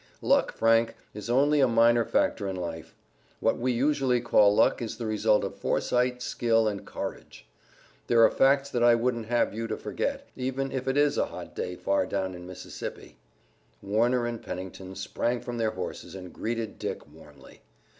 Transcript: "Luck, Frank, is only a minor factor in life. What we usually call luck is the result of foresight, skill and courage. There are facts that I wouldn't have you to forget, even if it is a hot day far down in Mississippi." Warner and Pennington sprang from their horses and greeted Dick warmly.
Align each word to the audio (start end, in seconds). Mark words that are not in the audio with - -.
"Luck, 0.23 0.51
Frank, 0.53 0.95
is 1.13 1.29
only 1.29 1.59
a 1.59 1.67
minor 1.67 2.03
factor 2.03 2.47
in 2.47 2.55
life. 2.55 2.95
What 3.39 3.59
we 3.59 3.71
usually 3.71 4.19
call 4.19 4.51
luck 4.55 4.81
is 4.81 4.97
the 4.97 5.05
result 5.05 5.43
of 5.43 5.59
foresight, 5.59 6.23
skill 6.23 6.67
and 6.67 6.87
courage. 6.87 7.47
There 8.07 8.23
are 8.23 8.31
facts 8.31 8.71
that 8.71 8.81
I 8.81 8.95
wouldn't 8.95 9.27
have 9.27 9.53
you 9.53 9.67
to 9.67 9.77
forget, 9.77 10.27
even 10.35 10.71
if 10.71 10.87
it 10.87 10.97
is 10.97 11.19
a 11.19 11.27
hot 11.27 11.55
day 11.55 11.75
far 11.75 12.07
down 12.07 12.33
in 12.33 12.47
Mississippi." 12.47 13.17
Warner 13.83 14.25
and 14.25 14.41
Pennington 14.41 14.95
sprang 14.95 15.39
from 15.39 15.59
their 15.59 15.69
horses 15.69 16.15
and 16.15 16.33
greeted 16.33 16.79
Dick 16.79 17.07
warmly. 17.07 17.61